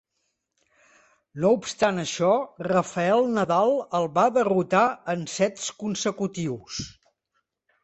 [1.43, 2.29] No obstant això,
[2.69, 4.83] Rafael Nadal el va derrotar
[5.17, 6.83] en sets consecutius.